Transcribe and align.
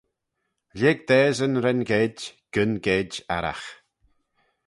Lhig 0.79 0.99
dasyn 1.07 1.53
ren 1.63 1.81
geid, 1.89 2.19
gyn 2.53 2.73
geid 2.85 3.11
arragh. 3.35 3.67